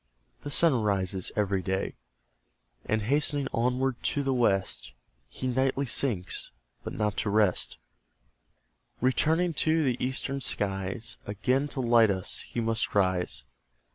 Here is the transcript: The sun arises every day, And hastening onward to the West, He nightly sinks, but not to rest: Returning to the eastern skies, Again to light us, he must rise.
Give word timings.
The 0.41 0.49
sun 0.49 0.73
arises 0.73 1.31
every 1.35 1.61
day, 1.61 1.93
And 2.87 3.03
hastening 3.03 3.47
onward 3.53 4.01
to 4.05 4.23
the 4.23 4.33
West, 4.33 4.93
He 5.29 5.45
nightly 5.45 5.85
sinks, 5.85 6.49
but 6.83 6.91
not 6.93 7.15
to 7.17 7.29
rest: 7.29 7.77
Returning 8.99 9.53
to 9.53 9.83
the 9.83 10.03
eastern 10.03 10.41
skies, 10.41 11.17
Again 11.27 11.67
to 11.67 11.81
light 11.81 12.09
us, 12.09 12.39
he 12.39 12.59
must 12.59 12.95
rise. 12.95 13.45